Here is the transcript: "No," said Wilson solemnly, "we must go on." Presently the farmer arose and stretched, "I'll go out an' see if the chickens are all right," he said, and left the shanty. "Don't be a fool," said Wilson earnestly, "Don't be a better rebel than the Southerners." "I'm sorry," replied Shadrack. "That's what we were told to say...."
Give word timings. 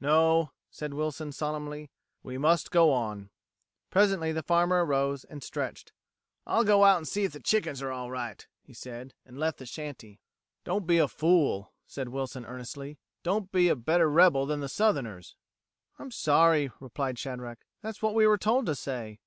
"No," 0.00 0.52
said 0.70 0.94
Wilson 0.94 1.32
solemnly, 1.32 1.90
"we 2.22 2.38
must 2.38 2.70
go 2.70 2.92
on." 2.92 3.30
Presently 3.90 4.30
the 4.30 4.40
farmer 4.44 4.84
arose 4.84 5.24
and 5.24 5.42
stretched, 5.42 5.92
"I'll 6.46 6.62
go 6.62 6.84
out 6.84 6.98
an' 6.98 7.04
see 7.04 7.24
if 7.24 7.32
the 7.32 7.40
chickens 7.40 7.82
are 7.82 7.90
all 7.90 8.08
right," 8.08 8.46
he 8.62 8.74
said, 8.74 9.12
and 9.26 9.40
left 9.40 9.58
the 9.58 9.66
shanty. 9.66 10.20
"Don't 10.62 10.86
be 10.86 10.98
a 10.98 11.08
fool," 11.08 11.72
said 11.84 12.10
Wilson 12.10 12.46
earnestly, 12.46 13.00
"Don't 13.24 13.50
be 13.50 13.68
a 13.68 13.74
better 13.74 14.08
rebel 14.08 14.46
than 14.46 14.60
the 14.60 14.68
Southerners." 14.68 15.34
"I'm 15.98 16.12
sorry," 16.12 16.70
replied 16.78 17.18
Shadrack. 17.18 17.66
"That's 17.80 18.00
what 18.00 18.14
we 18.14 18.24
were 18.24 18.38
told 18.38 18.66
to 18.66 18.76
say...." 18.76 19.18